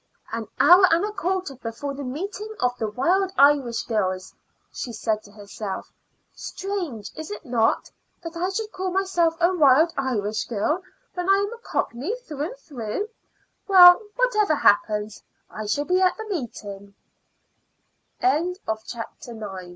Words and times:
"An 0.31 0.47
hour 0.59 0.87
and 0.91 1.05
a 1.05 1.11
quarter 1.11 1.53
before 1.57 1.93
the 1.93 2.03
meeting 2.03 2.51
of 2.59 2.75
the 2.79 2.87
Wild 2.89 3.31
Irish 3.37 3.83
Girls," 3.83 4.33
she 4.73 4.91
said 4.91 5.21
to 5.21 5.31
herself. 5.31 5.91
"Strange, 6.33 7.11
is 7.15 7.29
it 7.29 7.45
not, 7.45 7.91
that 8.23 8.35
I 8.35 8.49
should 8.49 8.71
call 8.71 8.89
myself 8.89 9.37
a 9.39 9.53
Wild 9.55 9.93
Irish 9.99 10.45
Girl 10.45 10.81
when 11.13 11.29
I 11.29 11.37
am 11.47 11.53
a 11.53 11.59
Cockney 11.59 12.15
through 12.15 12.45
and 12.45 12.57
through? 12.57 13.09
Well, 13.67 14.01
whatever 14.15 14.55
happens, 14.55 15.21
I 15.51 15.67
shall 15.67 15.85
be 15.85 16.01
at 16.01 16.17
the 16.17 16.25
meeting." 16.29 16.95
CHAPTER 18.19 19.39
X. 19.59 19.69